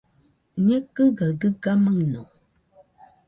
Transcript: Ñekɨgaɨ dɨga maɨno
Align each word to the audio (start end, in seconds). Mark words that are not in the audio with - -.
Ñekɨgaɨ 0.65 1.29
dɨga 1.39 1.71
maɨno 1.83 2.21